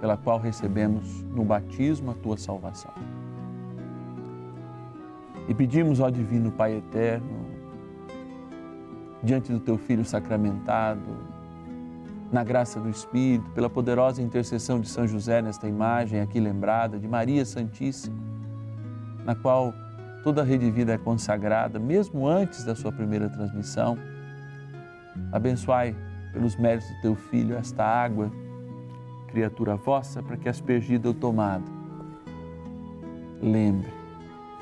pela 0.00 0.16
qual 0.16 0.40
recebemos 0.40 1.22
no 1.32 1.44
batismo 1.44 2.10
a 2.10 2.14
tua 2.14 2.36
salvação. 2.36 2.92
E 5.46 5.54
pedimos 5.54 6.00
ao 6.00 6.10
Divino 6.10 6.50
Pai 6.50 6.76
Eterno, 6.76 7.39
diante 9.22 9.52
do 9.52 9.60
teu 9.60 9.76
Filho 9.76 10.04
sacramentado, 10.04 11.00
na 12.32 12.44
graça 12.44 12.78
do 12.78 12.88
Espírito, 12.88 13.50
pela 13.50 13.68
poderosa 13.68 14.22
intercessão 14.22 14.80
de 14.80 14.88
São 14.88 15.06
José 15.06 15.42
nesta 15.42 15.66
imagem 15.66 16.20
aqui 16.20 16.38
lembrada, 16.38 16.98
de 16.98 17.08
Maria 17.08 17.44
Santíssima, 17.44 18.16
na 19.24 19.34
qual 19.34 19.74
toda 20.22 20.42
a 20.42 20.44
rede 20.44 20.70
vida 20.70 20.92
é 20.92 20.98
consagrada, 20.98 21.78
mesmo 21.78 22.28
antes 22.28 22.64
da 22.64 22.74
sua 22.74 22.92
primeira 22.92 23.28
transmissão. 23.28 23.98
Abençoai 25.32 25.96
pelos 26.32 26.56
méritos 26.56 26.88
do 26.88 27.00
teu 27.02 27.14
Filho 27.16 27.56
esta 27.56 27.84
água, 27.84 28.30
criatura 29.28 29.76
vossa, 29.76 30.22
para 30.22 30.36
que 30.36 30.48
aspergida 30.48 31.08
ou 31.08 31.14
tomada, 31.14 31.64
lembre 33.42 33.88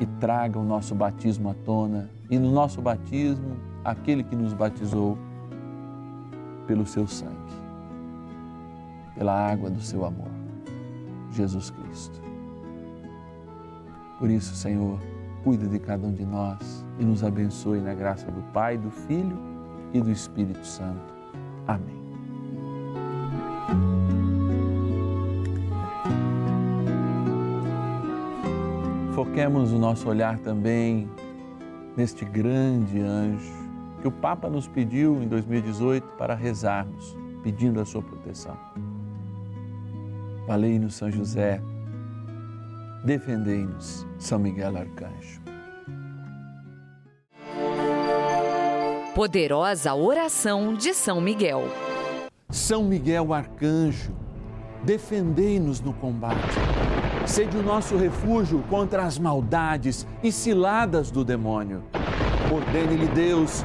e 0.00 0.06
traga 0.06 0.58
o 0.58 0.64
nosso 0.64 0.94
batismo 0.94 1.50
à 1.50 1.54
tona, 1.54 2.08
e 2.30 2.38
no 2.38 2.50
nosso 2.50 2.80
batismo, 2.80 3.56
aquele 3.84 4.22
que 4.22 4.36
nos 4.36 4.52
batizou 4.52 5.18
pelo 6.66 6.86
seu 6.86 7.06
sangue, 7.06 7.34
pela 9.14 9.32
água 9.32 9.70
do 9.70 9.80
seu 9.80 10.04
amor, 10.04 10.30
Jesus 11.30 11.70
Cristo. 11.70 12.20
Por 14.18 14.30
isso, 14.30 14.54
Senhor, 14.54 14.98
cuida 15.42 15.66
de 15.66 15.78
cada 15.78 16.06
um 16.06 16.12
de 16.12 16.24
nós 16.24 16.84
e 16.98 17.04
nos 17.04 17.22
abençoe 17.22 17.80
na 17.80 17.94
graça 17.94 18.30
do 18.30 18.42
Pai, 18.52 18.76
do 18.76 18.90
Filho 18.90 19.38
e 19.92 20.00
do 20.00 20.10
Espírito 20.10 20.66
Santo. 20.66 21.14
Amém. 21.66 21.96
Foquemos 29.14 29.72
o 29.72 29.78
nosso 29.78 30.08
olhar 30.08 30.38
também 30.38 31.08
neste 31.96 32.24
grande 32.24 33.00
anjo 33.00 33.67
que 34.00 34.08
o 34.08 34.12
Papa 34.12 34.48
nos 34.48 34.66
pediu 34.66 35.22
em 35.22 35.28
2018 35.28 36.06
para 36.16 36.34
rezarmos, 36.34 37.16
pedindo 37.42 37.80
a 37.80 37.84
sua 37.84 38.02
proteção. 38.02 38.56
Valei-nos, 40.46 40.94
São 40.94 41.10
José, 41.10 41.60
defendei-nos, 43.04 44.06
São 44.18 44.38
Miguel 44.38 44.76
Arcanjo. 44.76 45.42
Poderosa 49.14 49.94
oração 49.94 50.74
de 50.74 50.94
São 50.94 51.20
Miguel. 51.20 51.64
São 52.50 52.84
Miguel 52.84 53.34
Arcanjo, 53.34 54.12
defendei-nos 54.84 55.80
no 55.80 55.92
combate. 55.92 56.56
Sede 57.26 57.58
o 57.58 57.62
nosso 57.62 57.96
refúgio 57.96 58.64
contra 58.70 59.02
as 59.02 59.18
maldades 59.18 60.06
e 60.22 60.32
ciladas 60.32 61.10
do 61.10 61.24
demônio. 61.24 61.82
Ordene-lhe 62.50 63.06
Deus, 63.08 63.64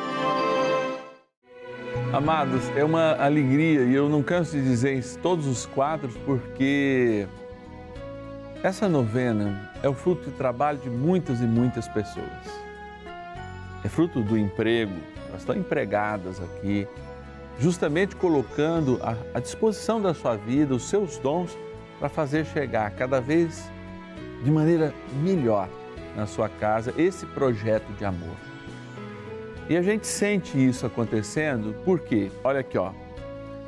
Amados, 2.13 2.69
é 2.75 2.83
uma 2.83 3.13
alegria 3.13 3.83
e 3.83 3.95
eu 3.95 4.09
não 4.09 4.21
canso 4.21 4.51
de 4.51 4.61
dizer 4.61 4.97
em 4.97 5.01
todos 5.21 5.47
os 5.47 5.65
quadros 5.65 6.13
porque 6.25 7.25
essa 8.61 8.89
novena 8.89 9.71
é 9.81 9.87
o 9.87 9.93
fruto 9.93 10.29
do 10.29 10.35
trabalho 10.35 10.77
de 10.79 10.89
muitas 10.89 11.39
e 11.39 11.45
muitas 11.45 11.87
pessoas. 11.87 12.27
É 13.81 13.87
fruto 13.87 14.21
do 14.21 14.37
emprego, 14.37 14.91
elas 15.29 15.39
estão 15.39 15.55
empregadas 15.55 16.41
aqui, 16.41 16.85
justamente 17.57 18.13
colocando 18.17 18.99
à 19.33 19.39
disposição 19.39 20.01
da 20.01 20.13
sua 20.13 20.35
vida 20.35 20.75
os 20.75 20.89
seus 20.89 21.17
dons 21.17 21.57
para 21.97 22.09
fazer 22.09 22.45
chegar 22.45 22.91
cada 22.91 23.21
vez 23.21 23.71
de 24.43 24.51
maneira 24.51 24.93
melhor 25.23 25.69
na 26.17 26.27
sua 26.27 26.49
casa 26.49 26.93
esse 26.97 27.25
projeto 27.27 27.89
de 27.93 28.03
amor. 28.03 28.50
E 29.69 29.77
a 29.77 29.81
gente 29.81 30.05
sente 30.07 30.57
isso 30.57 30.85
acontecendo 30.85 31.75
porque, 31.85 32.29
olha 32.43 32.59
aqui, 32.59 32.77
ó, 32.77 32.91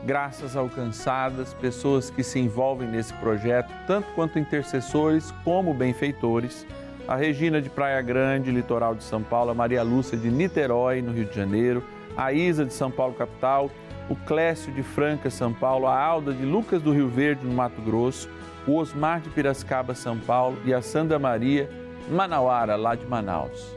graças 0.05 0.55
alcançadas, 0.55 1.53
pessoas 1.53 2.09
que 2.09 2.23
se 2.23 2.39
envolvem 2.39 2.87
nesse 2.87 3.13
projeto, 3.13 3.71
tanto 3.87 4.11
quanto 4.13 4.37
intercessores 4.37 5.31
como 5.43 5.73
benfeitores, 5.73 6.67
a 7.07 7.15
Regina 7.15 7.61
de 7.61 7.69
Praia 7.69 8.01
Grande, 8.01 8.51
litoral 8.51 8.95
de 8.95 9.03
São 9.03 9.21
Paulo, 9.21 9.51
a 9.51 9.53
Maria 9.53 9.83
Lúcia 9.83 10.17
de 10.17 10.29
Niterói, 10.29 11.01
no 11.01 11.11
Rio 11.11 11.25
de 11.25 11.35
Janeiro, 11.35 11.83
a 12.15 12.31
Isa 12.31 12.65
de 12.65 12.73
São 12.73 12.91
Paulo, 12.91 13.13
capital, 13.13 13.69
o 14.09 14.15
Clécio 14.15 14.71
de 14.73 14.83
Franca, 14.83 15.29
São 15.29 15.53
Paulo, 15.53 15.87
a 15.87 15.97
Alda 15.97 16.33
de 16.33 16.43
Lucas 16.45 16.81
do 16.81 16.91
Rio 16.91 17.07
Verde, 17.07 17.45
no 17.45 17.53
Mato 17.53 17.81
Grosso, 17.81 18.29
o 18.67 18.75
Osmar 18.75 19.21
de 19.21 19.29
Piracicaba, 19.29 19.93
São 19.93 20.17
Paulo 20.17 20.57
e 20.65 20.73
a 20.73 20.81
Sandra 20.81 21.17
Maria 21.19 21.69
Manauara, 22.09 22.75
lá 22.75 22.95
de 22.95 23.05
Manaus. 23.05 23.75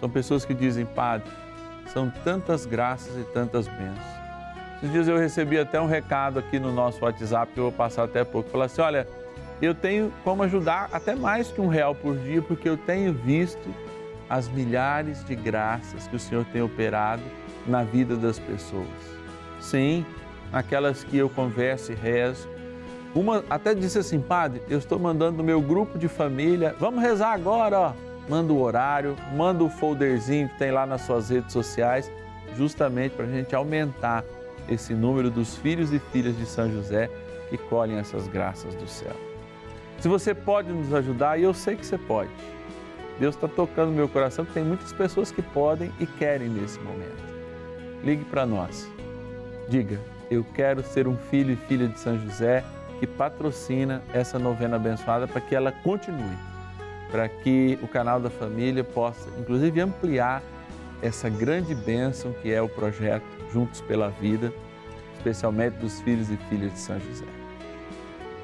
São 0.00 0.08
pessoas 0.08 0.44
que 0.44 0.54
dizem, 0.54 0.86
Padre, 0.86 1.30
são 1.92 2.10
tantas 2.24 2.66
graças 2.66 3.16
e 3.16 3.24
tantas 3.32 3.66
bênçãos. 3.66 4.18
Esses 4.78 4.92
dias 4.92 5.08
eu 5.08 5.18
recebi 5.18 5.58
até 5.58 5.80
um 5.80 5.86
recado 5.86 6.38
aqui 6.38 6.58
no 6.58 6.72
nosso 6.72 7.04
WhatsApp, 7.04 7.52
que 7.52 7.58
eu 7.58 7.64
vou 7.64 7.72
passar 7.72 8.04
até 8.04 8.22
pouco. 8.22 8.48
Falou 8.48 8.64
assim: 8.64 8.80
olha, 8.80 9.08
eu 9.60 9.74
tenho 9.74 10.12
como 10.22 10.42
ajudar 10.44 10.88
até 10.92 11.14
mais 11.14 11.50
que 11.50 11.60
um 11.60 11.66
real 11.66 11.94
por 11.94 12.16
dia, 12.16 12.40
porque 12.40 12.68
eu 12.68 12.76
tenho 12.76 13.12
visto 13.12 13.74
as 14.30 14.48
milhares 14.48 15.24
de 15.24 15.34
graças 15.34 16.06
que 16.06 16.14
o 16.14 16.18
Senhor 16.18 16.44
tem 16.44 16.62
operado 16.62 17.22
na 17.66 17.82
vida 17.82 18.16
das 18.16 18.38
pessoas. 18.38 18.86
Sim, 19.60 20.06
aquelas 20.52 21.02
que 21.02 21.16
eu 21.16 21.28
converso 21.28 21.92
e 21.92 21.94
rezo. 21.94 22.48
Uma 23.14 23.42
até 23.50 23.74
disse 23.74 23.98
assim, 23.98 24.20
padre, 24.20 24.62
eu 24.68 24.78
estou 24.78 24.98
mandando 24.98 25.38
no 25.38 25.42
meu 25.42 25.60
grupo 25.60 25.98
de 25.98 26.08
família, 26.08 26.76
vamos 26.78 27.02
rezar 27.02 27.32
agora, 27.32 27.80
ó. 27.80 28.07
Manda 28.28 28.52
o 28.52 28.60
horário, 28.60 29.16
manda 29.34 29.64
o 29.64 29.70
folderzinho 29.70 30.48
que 30.48 30.58
tem 30.58 30.70
lá 30.70 30.86
nas 30.86 31.02
suas 31.02 31.30
redes 31.30 31.52
sociais, 31.52 32.10
justamente 32.56 33.12
para 33.12 33.24
a 33.24 33.28
gente 33.28 33.54
aumentar 33.54 34.24
esse 34.68 34.92
número 34.92 35.30
dos 35.30 35.56
filhos 35.56 35.92
e 35.92 35.98
filhas 35.98 36.36
de 36.36 36.44
São 36.44 36.70
José 36.70 37.10
que 37.48 37.56
colhem 37.56 37.98
essas 37.98 38.28
graças 38.28 38.74
do 38.74 38.86
céu. 38.86 39.16
Se 39.98 40.08
você 40.08 40.34
pode 40.34 40.70
nos 40.70 40.92
ajudar, 40.92 41.38
e 41.38 41.42
eu 41.42 41.54
sei 41.54 41.74
que 41.74 41.84
você 41.84 41.98
pode, 41.98 42.30
Deus 43.18 43.34
está 43.34 43.48
tocando 43.48 43.90
meu 43.90 44.08
coração 44.08 44.44
que 44.44 44.52
tem 44.52 44.62
muitas 44.62 44.92
pessoas 44.92 45.32
que 45.32 45.42
podem 45.42 45.90
e 45.98 46.06
querem 46.06 46.48
nesse 46.48 46.78
momento. 46.80 47.24
Ligue 48.04 48.24
para 48.24 48.46
nós. 48.46 48.88
Diga, 49.68 49.98
eu 50.30 50.44
quero 50.54 50.82
ser 50.84 51.08
um 51.08 51.16
filho 51.16 51.52
e 51.52 51.56
filha 51.56 51.88
de 51.88 51.98
São 51.98 52.18
José 52.18 52.62
que 53.00 53.06
patrocina 53.06 54.02
essa 54.12 54.38
novena 54.38 54.76
abençoada 54.76 55.26
para 55.26 55.40
que 55.40 55.54
ela 55.54 55.72
continue, 55.72 56.36
para 57.10 57.28
que 57.28 57.78
o 57.82 57.88
canal 57.88 58.20
da 58.20 58.30
família 58.30 58.84
possa, 58.84 59.28
inclusive, 59.38 59.80
ampliar 59.80 60.42
essa 61.02 61.28
grande 61.28 61.74
bênção 61.74 62.32
que 62.42 62.52
é 62.52 62.60
o 62.60 62.68
projeto 62.68 63.24
Juntos 63.52 63.80
pela 63.80 64.10
Vida, 64.10 64.52
especialmente 65.16 65.74
dos 65.74 66.00
filhos 66.00 66.30
e 66.30 66.36
filhas 66.48 66.72
de 66.72 66.78
São 66.78 66.98
José. 67.00 67.24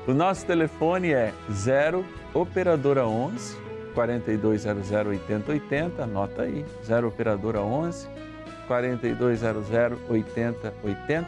O 0.06 0.12
nosso 0.12 0.44
telefone 0.44 1.12
é 1.12 1.32
0 1.50 2.04
Operadora 2.32 3.06
11 3.06 3.56
4200 3.94 4.90
8080, 4.90 6.02
anota 6.02 6.42
aí, 6.42 6.64
0 6.84 7.08
Operadora 7.08 7.60
11 7.60 8.08
4200 8.66 9.70
8080. 10.08 11.26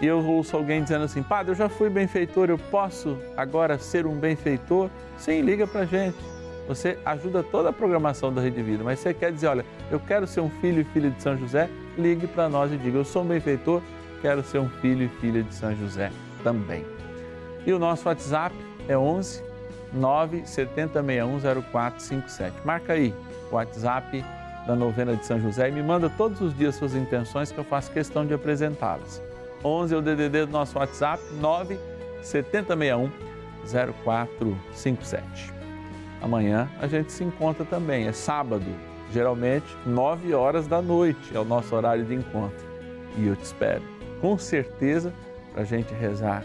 e 0.00 0.06
eu 0.06 0.24
ouço 0.24 0.56
alguém 0.56 0.82
dizendo 0.82 1.04
assim: 1.04 1.22
Padre, 1.22 1.52
eu 1.52 1.56
já 1.56 1.68
fui 1.68 1.90
benfeitor, 1.90 2.48
eu 2.50 2.58
posso 2.58 3.18
agora 3.36 3.78
ser 3.78 4.06
um 4.06 4.14
benfeitor? 4.14 4.88
Sim, 5.18 5.42
liga 5.42 5.66
para 5.66 5.84
gente. 5.84 6.35
Você 6.68 6.98
ajuda 7.04 7.42
toda 7.42 7.68
a 7.68 7.72
programação 7.72 8.32
da 8.32 8.40
Rede 8.40 8.62
Vida, 8.62 8.82
mas 8.82 8.98
você 8.98 9.14
quer 9.14 9.32
dizer: 9.32 9.46
olha, 9.46 9.64
eu 9.90 10.00
quero 10.00 10.26
ser 10.26 10.40
um 10.40 10.50
filho 10.50 10.80
e 10.80 10.84
filha 10.84 11.10
de 11.10 11.22
São 11.22 11.36
José? 11.36 11.70
Ligue 11.96 12.26
para 12.26 12.48
nós 12.48 12.72
e 12.72 12.76
diga: 12.76 12.98
eu 12.98 13.04
sou 13.04 13.22
um 13.22 13.26
benfeitor, 13.26 13.80
quero 14.20 14.42
ser 14.42 14.58
um 14.58 14.68
filho 14.68 15.04
e 15.04 15.08
filha 15.20 15.42
de 15.42 15.54
São 15.54 15.74
José 15.76 16.10
também. 16.42 16.84
E 17.64 17.72
o 17.72 17.78
nosso 17.78 18.08
WhatsApp 18.08 18.54
é 18.88 18.96
11 18.96 19.46
970610457. 19.94 22.52
Marca 22.64 22.94
aí 22.94 23.14
o 23.50 23.54
WhatsApp 23.54 24.24
da 24.66 24.74
novena 24.74 25.14
de 25.16 25.24
São 25.24 25.40
José 25.40 25.68
e 25.68 25.72
me 25.72 25.82
manda 25.82 26.10
todos 26.10 26.40
os 26.40 26.56
dias 26.56 26.74
suas 26.74 26.94
intenções 26.94 27.52
que 27.52 27.58
eu 27.58 27.64
faço 27.64 27.92
questão 27.92 28.26
de 28.26 28.34
apresentá-las. 28.34 29.22
11 29.64 29.94
é 29.94 29.96
o 29.96 30.02
DDD 30.02 30.46
do 30.46 30.52
nosso 30.52 30.78
WhatsApp, 30.78 31.22
97061 31.40 33.10
0457. 33.68 35.55
Amanhã 36.26 36.68
a 36.80 36.88
gente 36.88 37.12
se 37.12 37.22
encontra 37.22 37.64
também, 37.64 38.08
é 38.08 38.12
sábado, 38.12 38.66
geralmente 39.12 39.64
9 39.86 40.34
horas 40.34 40.66
da 40.66 40.82
noite 40.82 41.20
é 41.32 41.38
o 41.38 41.44
nosso 41.44 41.72
horário 41.72 42.04
de 42.04 42.14
encontro. 42.14 42.66
E 43.16 43.28
eu 43.28 43.36
te 43.36 43.44
espero, 43.44 43.84
com 44.20 44.36
certeza, 44.36 45.14
para 45.52 45.62
a 45.62 45.64
gente 45.64 45.94
rezar 45.94 46.42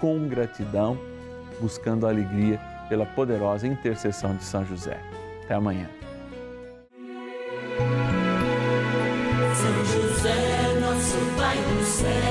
com 0.00 0.28
gratidão, 0.28 0.96
buscando 1.60 2.06
alegria 2.06 2.60
pela 2.88 3.04
poderosa 3.04 3.66
intercessão 3.66 4.36
de 4.36 4.44
São 4.44 4.64
José. 4.64 4.96
Até 5.42 5.54
amanhã. 5.54 5.90
São 9.56 9.84
José, 9.86 10.78
nosso 10.80 11.18
Pai 11.36 11.56
do 11.56 11.84
céu, 11.84 12.25